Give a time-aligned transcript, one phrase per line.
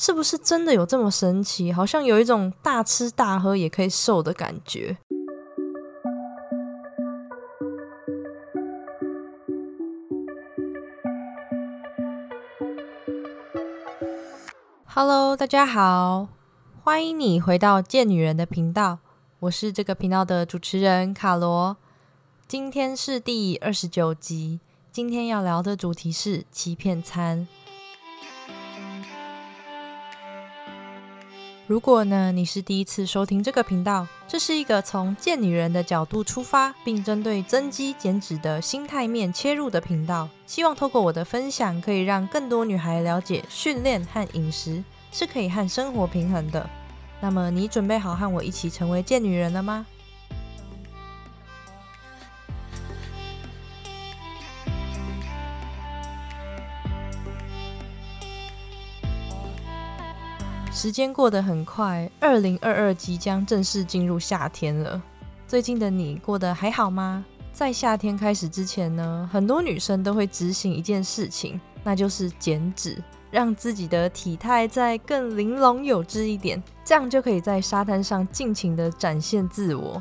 [0.00, 1.72] 是不是真的有这么神奇？
[1.72, 4.96] 好像有一种大吃大喝也可以瘦的感觉。
[14.86, 16.28] Hello，大家好，
[16.84, 19.00] 欢迎你回到贱女人的频道，
[19.40, 21.76] 我是这个频道的主持人卡罗。
[22.46, 24.60] 今天是第二十九集，
[24.92, 27.48] 今天要聊的主题是欺骗餐。
[31.68, 40.26] 如果呢，你是第一次收听这个频道，这是一个从贱女人的角度出发，并针对增肌减脂的心态面切入的频道。
[40.46, 46.66] 希望透过我的分享，可以让更多女孩了解训练和饮食是可以和生活平衡的。
[47.20, 49.84] 那么，你准备好和我一起成为贱女人了吗？
[60.78, 65.02] 时间过得很快，二零二二即将正式进入夏天了。
[65.44, 67.24] 最近的你过得还好吗？
[67.52, 80.00] 在夏天开始之前呢，很多女生都会执行一件事情，那就是减脂，让自己的体态再更玲珑有致一点，这样就可以在沙滩上尽情的展现自我。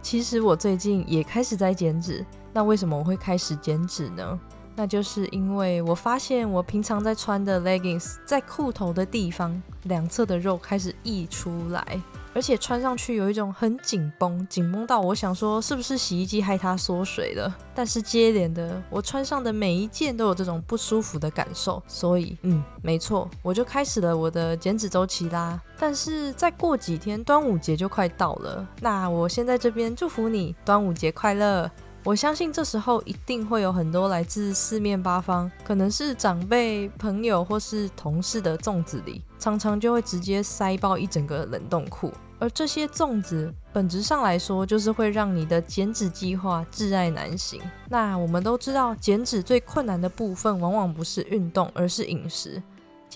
[0.00, 4.40] 其实我最近也开始在减脂，那为什么我会开始减脂呢？
[4.76, 12.00] 那就是因为我发现我平常在穿的 leggings 在裤头的地方两侧的肉开始溢出来，
[12.34, 17.56] 而且穿上去有一种很紧绷，紧绷到我想说是不是洗衣机害它缩水了。
[17.74, 25.58] 但是接连的我穿上的每一件都有这种不舒服的感受，所以嗯，没错，我就开始了我的减脂周期啦。
[25.78, 31.70] 但是再过几天端午节就快到了，那我先在这边祝福你端午节快乐。
[32.06, 42.12] 我相信这时候一定会有很多来自四面八方，可能是长辈、朋友或是同事的粽子里，常常就会直接塞爆一整个冷冻库。
[42.38, 47.60] 而这些粽子本质上来说，就是会让你的减脂计划挚爱难行。
[47.88, 52.62] 那我们都知道，减脂最困难的部分往往不是运动，而是饮食。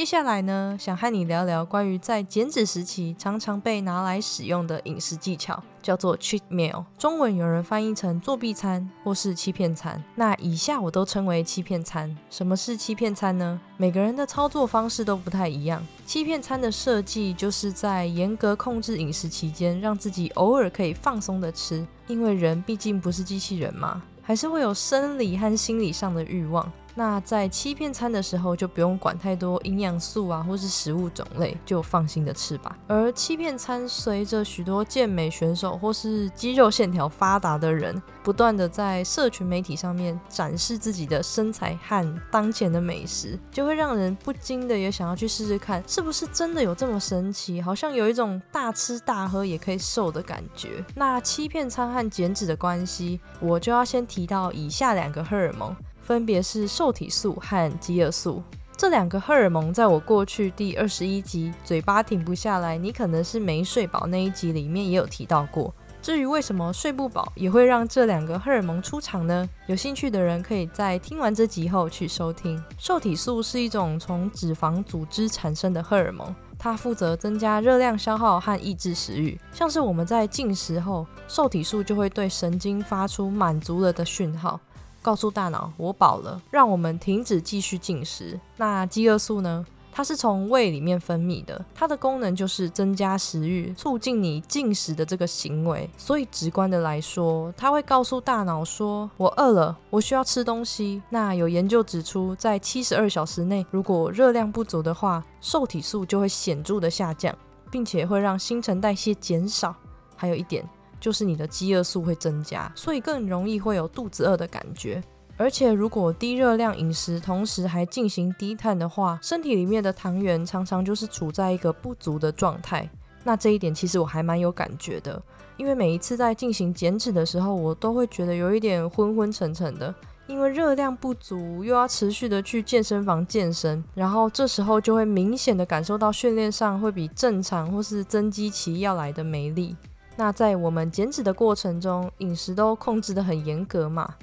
[0.00, 10.02] 接下来呢，想和你聊聊关于在减脂时期常常被拿来使用的饮食技巧，叫做 cheat meal，中文有人翻译成作弊餐或是欺骗餐。
[10.14, 12.16] 那以下我都称为欺骗餐。
[12.30, 13.60] 什么是欺骗餐呢？
[13.76, 15.86] 每个人的操作方式都不太一样。
[16.06, 26.72] 欺骗餐的设计就是在严格控制饮食期间，让自己偶尔可以放松的吃，因为人毕竟不是机器人嘛，还是会有生理和心理上的欲望。
[26.94, 32.76] 那在欺骗餐的时候，就不用管太多营养素啊，或是食物种类，就放心的吃吧。
[32.86, 47.60] 而欺骗餐随着许多健美选手或是肌肉线条发达的人，不断的在社群媒体上面展示自己的身材和当前的美食，就会让人不禁的也想要去试试看，是不是真的有这么神奇？
[47.62, 50.84] 好像有一种大吃大喝也可以瘦的感觉。
[50.94, 55.74] 那欺骗餐和减脂的关系，我就要先提到以下两个荷尔蒙。
[56.10, 58.42] 分别是受体素和饥饿素
[58.76, 65.72] 这两个荷尔蒙，在我过去第二十一集“嘴巴停不下来，你可能是没睡饱”那一集里面也有提到过。
[66.02, 69.48] 至于为什么睡不饱也会让这两个荷尔蒙出场呢？
[69.68, 72.60] 有兴趣的人可以在听完这集后去收听。
[72.76, 79.38] 受体素是一种从脂肪组织产生的荷尔蒙，它负责增加热量消耗和抑制食欲。
[79.52, 84.58] 像是我们在进食后，受体素就会对神经发出满足了的讯号。
[85.02, 88.38] 告诉大脑我饱了，让我们停止继续进食。
[88.56, 89.66] 那饥饿素呢？
[89.92, 95.90] 它是从胃里面分泌的，它的功能就是增加食欲，促进你进食的这个行为。
[95.98, 107.36] 所以直观的来说，它会告诉大脑说：“我饿了，我需要吃东西。”那有研究指出，在七十二小时内，如果热量不足的话，受体素就会显著的下降，
[107.68, 109.74] 并且会让新陈代谢减少。
[110.14, 110.64] 还有一点。
[111.00, 115.02] 就是你的饥饿素会增加，所以更容易会有肚子饿的感觉。
[115.36, 122.86] 而且如果低热量饮食，同时还进行低碳的话，身体里面的糖原常常就是处在一个不足的状态。
[123.24, 125.22] 那这一点其实我还蛮有感觉的，
[125.56, 129.94] 因为每一次在进行减脂的时候，我都会觉得有一点昏昏沉沉的，
[130.26, 139.74] 因为热量不足，又要持续的去健身房健身，然后这时候就会明显的感受到训练上会比正常或是增肌期要来的没力。
[140.20, 144.16] 那在我们减脂的过程中，饮食都控制得很严格嘛？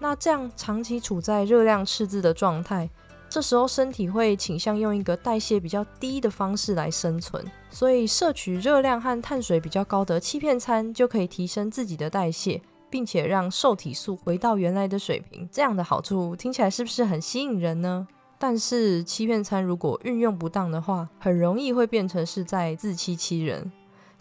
[0.00, 2.90] 那这样长期处在热量赤字的状态，
[3.28, 7.40] 这时候身体会倾向用一个代谢比较低的方式来生存，
[7.70, 12.60] 所以摄取热量和碳水比较高的欺骗餐就可以提升自己的代谢，
[12.90, 15.48] 并且让受体素回到原来的水平。
[15.52, 18.08] 这样的好处听起来是不是很吸引人呢？
[18.40, 23.70] 但是欺骗餐如果运用不当的话，很容易会变成是在自欺欺人。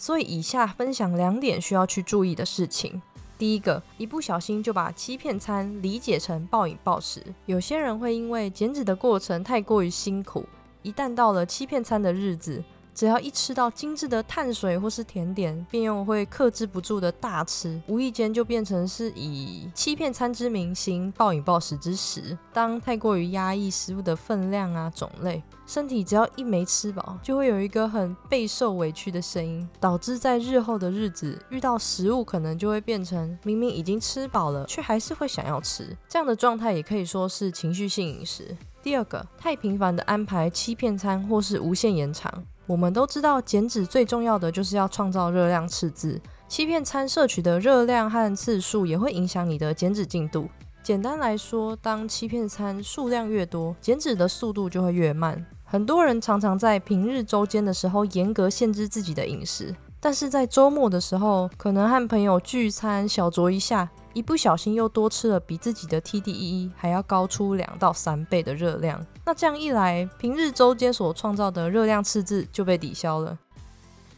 [0.03, 3.01] 所以以下分享两点需要去注意的事情。
[3.38, 7.23] 第一个，一不小心就把欺骗餐理解成暴饮暴食。
[7.45, 10.45] 有些人会因为减脂的过程太过于辛苦，
[10.81, 12.61] 一旦到了欺骗餐的日子。
[12.94, 22.38] 只要一吃到精致的碳水或是甜点，便又会克制不住的大吃，无意间就变成是以欺骗餐之名行暴饮暴食之实。
[22.51, 35.98] 当太过于压抑食物的分量啊种类，身体只要一没吃饱，就会有一个很备受委屈的声音，导致在日后的日子遇到食物，可能就会变成明明已经吃饱了，却还是会想要吃。
[36.07, 38.56] 这样的状态也可以说是情绪性饮食。
[38.84, 42.44] 第二个，太频繁的安排欺骗餐或是无限延长。
[42.65, 46.19] 我们都知道，减脂最重要的就是要创造热量赤字。
[46.48, 50.48] 欺骗餐摄取的热量和次数也会影响你的减脂进度。
[50.81, 55.45] 简单来说，当欺骗餐数量越多，减脂的速度就会越慢。
[55.63, 63.89] 很多人常常在平日周间的时候严格限制自己的饮食，但是在周末的时候，可能和朋友聚餐小酌一下。
[64.11, 73.39] 一不小心又多吃了比自己的 TDEE 还要高出两到三倍的热量，那这样一来，平日周间所创造的热量赤字就被抵消了。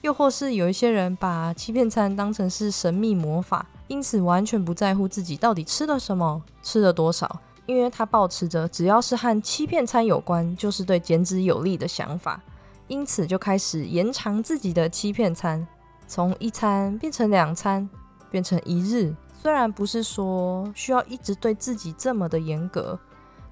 [0.02, 12.42] 又或是有一些人把欺骗餐当成是神秘魔法，因此完全不在乎自己到底吃了什么、吃了多少，因为他保持着只要是和欺骗餐有关，就是对减脂有利的想法，
[12.88, 15.66] 因此就开始延长自己的欺骗餐，
[16.08, 17.90] 从一餐变成两餐，
[18.30, 19.14] 变成一日。
[19.34, 22.98] 虽然不是说需要一直对自己这么的严格，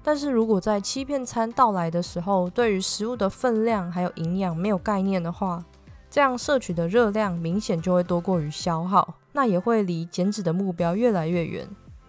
[0.02, 5.64] 但是如果在欺骗餐到来的时候，对于食物的分量还有营养没有概念的话，
[6.10, 11.68] 这样摄取的热量明显就会多过于消耗，那也会离减脂的目标越来越远。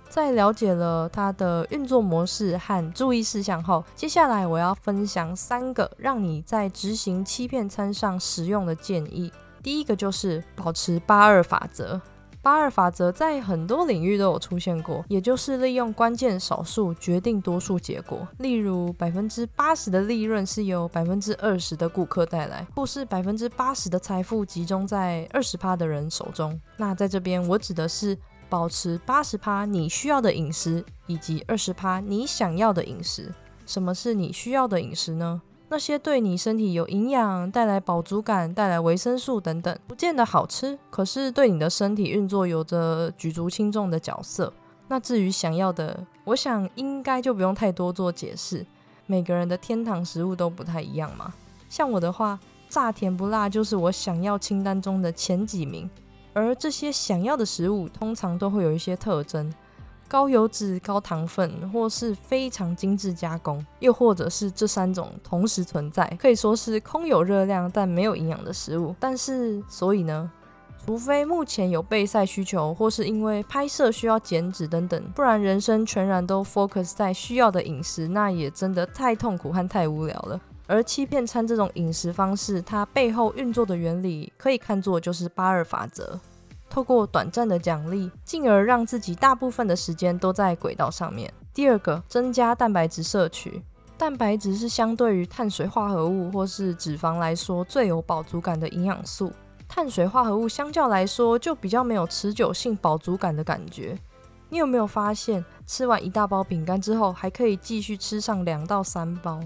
[0.10, 9.32] 在了解了它的运作模式和注意事项后，接下来我要分享三个让你在执行欺骗餐上实用的建议。
[9.66, 12.00] 第一个就是保持八二法则。
[12.40, 18.28] 八二法则在很多领域都有出现过，也就是利用关键少数决定多数结果。
[18.38, 26.62] 例如，百分之八十的利润是由百分之二十的顾客带来，或是百分之八十的财富集中在二十趴的人手中。
[26.78, 28.16] 那在这边，我指的是
[28.48, 33.34] 保持八十趴你需要的饮食，以及二十趴你想要的饮食。
[33.66, 35.42] 什么是你需要的饮食呢？
[35.68, 44.54] 那些对你身体有营养、带来饱足感、带来维生素等等，不见得好吃，可是对你的身体运作有着举足轻重的角色。
[44.88, 48.66] 那至于想要的，我想应该就不用太多做解释。
[49.08, 51.34] 每个人的天堂食物都不太一样嘛。
[51.68, 52.40] 像我的话，
[52.70, 55.90] 炸甜不辣就是我想要清单中的前几名，
[56.34, 59.52] 而这些想要的食物通常都会有一些特征。
[60.08, 68.96] 高油脂、高糖分，或是非常精致加工，又或者是这三种同时存在，可以说是空有热量但没有营养的食物。
[69.00, 70.32] 但是，所以呢，
[70.86, 80.40] 除非目前有备赛需求，或是因为拍摄需要减脂等等，不然人生全然都 focus 在需要的饮食，那也真的太痛苦和太无聊了。
[80.68, 86.20] 而欺骗餐这种饮食方式，它背后运作的原理，可以看作就是八二法则。
[86.70, 91.32] 透过短暂的奖励，进而让自己大部分的时间都在轨道上面。
[91.54, 93.62] 第二个，增加蛋白质摄取。
[93.98, 99.32] 蛋白质是相对于碳水化合物或是脂肪来说最有饱足感的营养素。
[99.70, 103.98] 碳水化合物相较来说就比较没有持久性饱足感的感觉。
[104.50, 109.40] 你有没有发现，吃完一大包饼干之后，还可以继续吃上两到三包？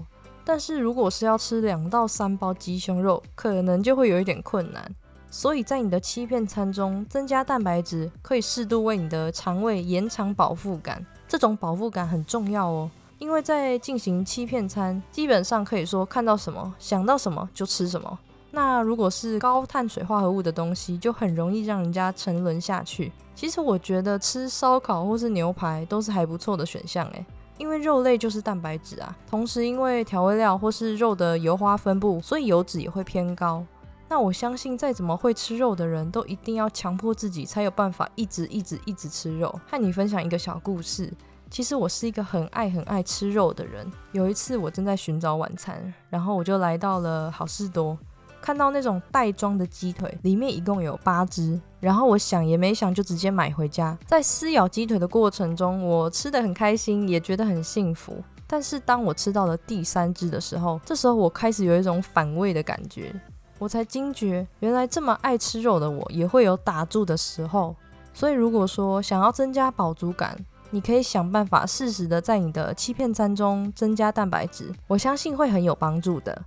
[0.44, 4.94] 但是如果是要吃两到三包鸡胸肉，可能就会有一点困难。
[5.30, 11.04] 所以在你的欺骗餐中增加蛋白质，可以适度为你的肠胃延长饱腹感。
[11.28, 18.18] 这种饱腹感很重要哦，因为在进行欺骗餐，基本上可以说看到什么想到什么就吃什么。
[18.50, 23.12] 那如果是高碳水化合物的东西，就很容易让人家沉沦下去。
[23.36, 27.24] 其实我觉得吃烧烤或是牛排都是还不错的选项诶，
[27.56, 33.64] 因为肉类就是蛋白质啊，同时因为调味料或是肉的油花分布，所以油脂也会偏高。
[34.10, 39.56] 那我相信，再怎么会吃肉的人都一定要强迫自己，才有办法一直一直一直吃肉。
[39.70, 41.12] 和你分享一个小故事，
[41.48, 43.88] 其实我是一个很爱很爱吃肉的人。
[44.10, 47.96] 有一次我正在寻找晚餐，然后我就来到了好事多，
[48.40, 53.96] 看到那种袋装的鸡腿，里面一共有八只，然后我想也没想就直接买回家。
[54.08, 58.16] 在撕咬鸡腿的过程中，我吃的很开心，也觉得很幸福。
[58.48, 63.14] 但是当我吃到了第三只的时候，这时候我开始有一种反胃的感觉。
[63.60, 67.76] 我才惊觉，原来这么爱吃肉的我也会有打住的时候。
[68.14, 70.34] 所以，如果说想要增加饱足感，
[70.70, 76.42] 你可以想办法适时的在你的欺骗餐中增加蛋白质，我相信会很有帮助的。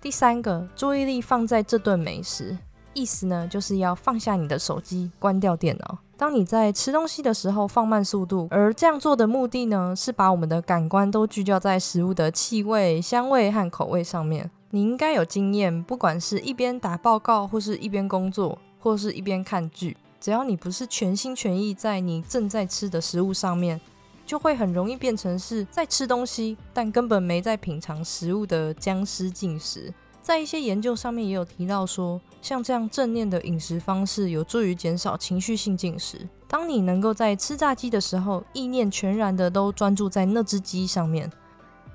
[0.00, 2.56] 第三个，注意力放在这顿美食，
[2.92, 5.98] 意思呢就是要放下你的手机，关掉电脑。
[6.16, 14.48] 当你在吃东西的时候，放慢速度，而这样做的目的呢，是把我们的感官都聚焦在食物的气味、香味和口味上面。
[14.74, 23.80] 你应该有经验，不管是一边打报告，或是一边工作，或是一边看剧，只要你不是全心全意在你正在吃的食物上面。
[24.26, 29.94] 就会很容易变成是在吃东西，但根本没在品尝食物的僵尸进食。
[30.20, 36.28] 在一些研究上面也有提到说，像这样正念的饮食方式有助于减少情绪性进食。
[36.48, 41.30] 当你能够在吃炸鸡的时候，意念全然的都专注在那只鸡上面，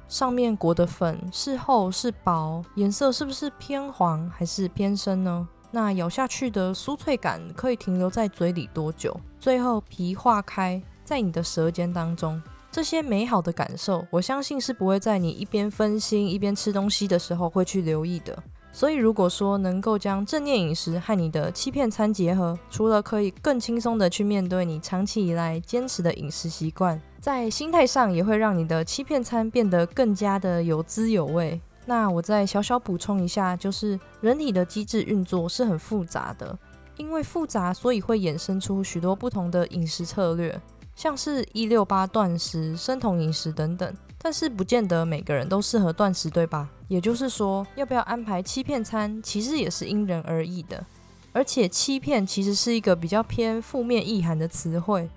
[0.09, 5.47] 上面裹的粉是厚是薄，颜色是不是偏黄还是偏深呢？
[5.71, 9.15] 那咬下去的酥脆感可以停留在嘴里多久？
[9.39, 10.81] 最后皮化开。
[11.05, 12.39] 在你的舌尖当中，
[12.71, 18.37] 这些美好的感受，我相信是不会在你一边分心一边吃东西的时候会去留意的。
[18.71, 31.59] 所以，如果说能够将正念饮食和你的欺骗餐结合，除了可以更轻松的去面对你长期以来坚持的饮食习惯，在心态上也会让你的欺骗餐变得更加的有滋有味。
[31.85, 36.57] 那我再小小补充一下，就是人体的机制运作是很复杂的，
[36.97, 40.59] 因为复杂，所以会衍生出许多不同的饮食策略。
[40.95, 46.69] 像是一六八断食、生酮饮食等等，但是不见得每个人都适合断食，对吧？
[46.89, 50.85] 也就是说，要不要安排欺骗餐，其实也是因人而异的。
[51.31, 55.09] 而且，欺骗其实是一个比较偏负面意涵的词汇。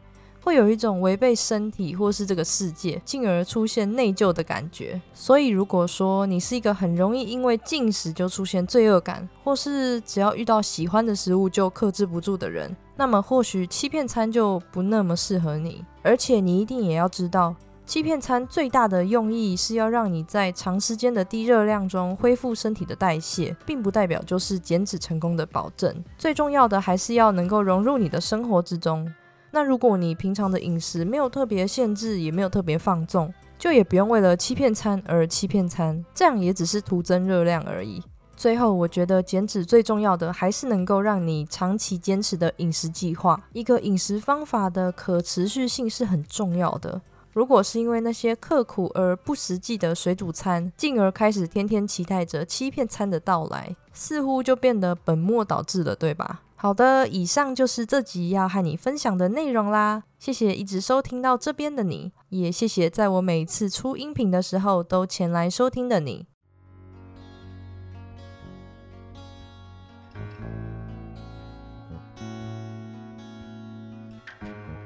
[0.43, 5.01] 会有一种违背身体或是这个世界，进而出现内疚的感觉。
[5.15, 15.85] 所以，如果说你是一个很容易因为进食就出现罪恶感，或是只要遇到喜欢的食物就克制不住的人，那么或许欺骗餐就不那么适合你。
[16.03, 17.55] 而且，你一定也要知道，
[17.87, 25.95] 欺骗餐最大的用意是要让你在长时间的低热量中恢复身体的代谢，并不代表就是减脂成功的保证。
[26.19, 29.09] 最重要的还是要能够融入你的生活之中。
[29.55, 38.03] 那如果你平常的饮食没有特别限制，也没有特别放纵，就也不用为了欺骗餐而欺骗餐，这样也只是徒增热量而已。
[38.35, 43.41] 最后，我觉得减脂最重要的还是能够让你长期坚持的饮食计划。
[43.53, 47.01] 一个饮食方法的可持续性是很重要的。
[47.33, 56.43] 如果是因为那些刻苦而不实际的水煮餐，进而开始天天期待着欺骗餐的到来，似乎就变得本末倒置了，对吧？
[56.63, 60.05] 好的，以上就是这集要和你分享的内容啦。
[60.21, 66.25] 谢谢一直收听到这边的你，也谢谢在我每次出音频的时候都前来收听的你。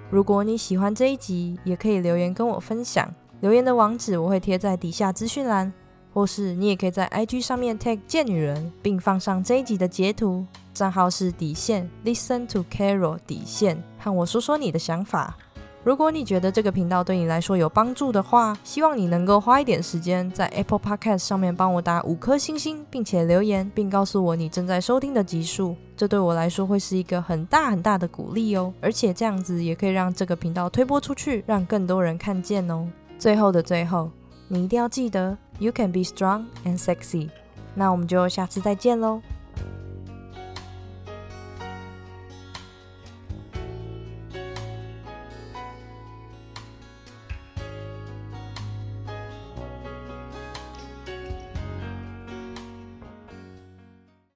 [0.08, 3.06] 如果你喜欢这一集，也可以留言跟我分享。
[3.42, 5.70] 留言的网址我会贴在底下资讯栏，
[6.14, 10.46] 或是你也可以在 IG 上面 tag 贱女人，并放上这一集的截图。
[10.76, 15.34] 账号是底线，Listen to Carol 底线，和我说说你的想法。
[15.82, 25.74] 如果你觉得这个频道对你来说有帮助的话，希望你能够花一点时间在 Apple Podcast 上面帮我打五颗星星，并且留言，并告诉我你正在收听的集数。
[25.96, 32.86] 这对我来说会是一个很大很大的鼓励哦，而且这样子也可以让这个频道推播出去，让更多人看见哦。
[33.18, 34.10] 最后的最后，
[34.48, 37.30] 你一定要记得，You can be strong and sexy。
[37.74, 39.22] 那我们就下次再见喽。